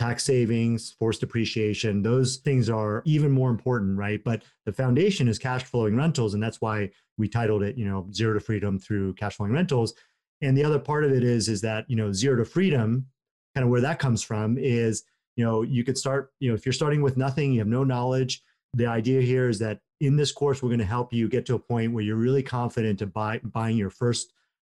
[0.00, 4.24] tax savings, forced depreciation, those things are even more important, right?
[4.24, 6.32] But the foundation is cash flowing rentals.
[6.32, 9.92] And that's why we titled it, you know, zero to freedom through cash flowing rentals.
[10.40, 13.06] And the other part of it is, is that, you know, zero to freedom,
[13.54, 15.02] kind of where that comes from is,
[15.36, 17.84] you know, you could start, you know, if you're starting with nothing, you have no
[17.84, 18.42] knowledge.
[18.72, 21.56] The idea here is that in this course, we're going to help you get to
[21.56, 24.32] a point where you're really confident to buy buying your first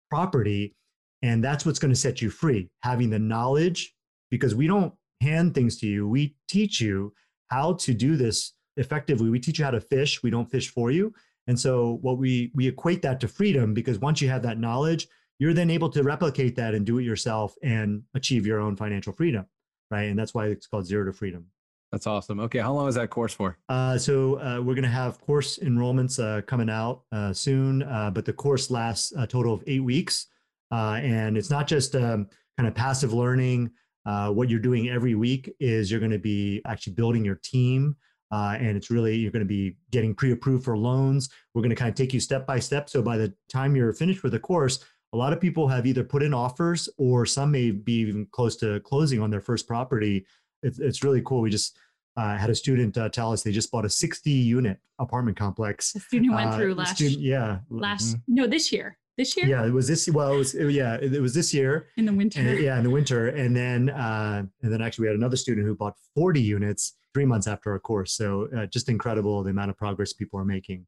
[0.09, 0.73] property.
[1.21, 3.93] And that's what's going to set you free, having the knowledge,
[4.29, 6.07] because we don't hand things to you.
[6.07, 7.13] We teach you
[7.47, 9.29] how to do this effectively.
[9.29, 10.21] We teach you how to fish.
[10.21, 11.13] We don't fish for you.
[11.47, 15.07] And so what we we equate that to freedom because once you have that knowledge,
[15.39, 19.13] you're then able to replicate that and do it yourself and achieve your own financial
[19.13, 19.45] freedom,
[19.89, 20.03] right?
[20.03, 21.45] And that's why it's called zero to freedom.
[21.91, 22.41] That's awesome.
[22.41, 23.57] Okay, how long is that course for?
[23.69, 28.11] Uh, so uh, we're going to have course enrollments uh, coming out uh, soon, uh,
[28.11, 30.27] but the course lasts a total of eight weeks,
[30.71, 33.71] uh, and it's not just um, kind of passive learning.
[34.05, 37.95] Uh, what you're doing every week is you're going to be actually building your team.
[38.31, 41.29] Uh, and it's really, you're going to be getting pre approved for loans.
[41.53, 42.89] We're going to kind of take you step by step.
[42.89, 46.03] So by the time you're finished with the course, a lot of people have either
[46.03, 50.25] put in offers or some may be even close to closing on their first property.
[50.63, 51.41] It's, it's really cool.
[51.41, 51.77] We just
[52.17, 55.93] uh, had a student uh, tell us they just bought a 60 unit apartment complex.
[55.93, 58.35] The student who went uh, through last, student, yeah, last, mm-hmm.
[58.35, 59.47] no, this year this year?
[59.47, 60.07] Yeah, it was this.
[60.09, 62.39] Well, it was yeah, it, it was this year in the winter.
[62.39, 65.65] And, yeah, in the winter, and then uh, and then actually we had another student
[65.65, 68.13] who bought 40 units three months after our course.
[68.13, 70.85] So uh, just incredible the amount of progress people are making.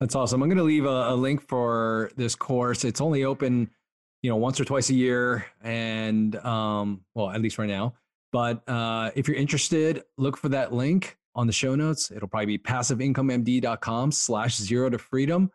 [0.00, 0.42] That's awesome.
[0.42, 2.84] I'm going to leave a, a link for this course.
[2.84, 3.70] It's only open,
[4.22, 7.94] you know, once or twice a year, and um, well, at least right now.
[8.32, 12.10] But uh, if you're interested, look for that link on the show notes.
[12.10, 15.50] It'll probably be passiveincomemd.com slash zero to freedom.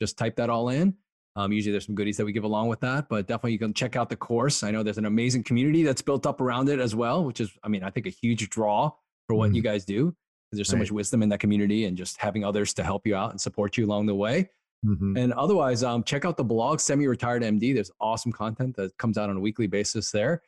[0.00, 0.94] Just type that all in.
[1.34, 3.72] Um, usually there's some goodies that we give along with that, but definitely you can
[3.72, 4.62] check out the course.
[4.62, 7.50] I know there's an amazing community that's built up around it as well, which is,
[7.62, 8.90] I mean, I think a huge draw
[9.26, 9.54] for what mm.
[9.54, 10.14] you guys do.
[10.52, 10.80] There's so right.
[10.80, 13.78] much wisdom in that community and just having others to help you out and support
[13.78, 14.50] you along the way.
[14.84, 15.16] Mm-hmm.
[15.16, 17.72] And otherwise, um, check out the blog, Semi Retired MD.
[17.72, 20.42] There's awesome content that comes out on a weekly basis there.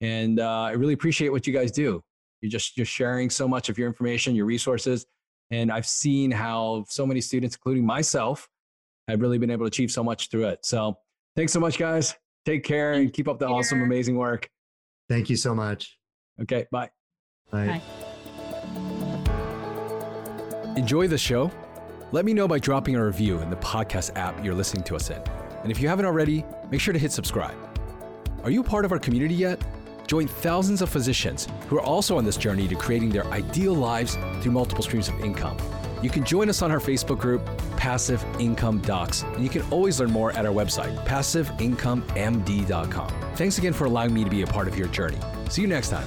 [0.00, 2.02] And uh, I really appreciate what you guys do.
[2.40, 5.06] You're just you're sharing so much of your information, your resources.
[5.50, 8.48] And I've seen how so many students, including myself,
[9.08, 10.64] I've really been able to achieve so much through it.
[10.64, 10.98] So
[11.34, 12.14] thanks so much, guys.
[12.44, 14.48] Take care and keep up the awesome, amazing work.
[15.08, 15.98] Thank you so much.
[16.40, 16.90] Okay, bye.
[17.50, 17.66] Bye.
[17.66, 17.82] bye.
[20.76, 21.50] Enjoy the show?
[22.12, 25.10] Let me know by dropping a review in the podcast app you're listening to us
[25.10, 25.20] in.
[25.62, 27.56] And if you haven't already, make sure to hit subscribe.
[28.44, 29.60] Are you part of our community yet?
[30.06, 34.16] Join thousands of physicians who are also on this journey to creating their ideal lives
[34.40, 35.58] through multiple streams of income.
[36.02, 37.44] You can join us on our Facebook group,
[37.76, 43.08] Passive Income Docs, and you can always learn more at our website, passiveincomemd.com.
[43.34, 45.18] Thanks again for allowing me to be a part of your journey.
[45.48, 46.06] See you next time.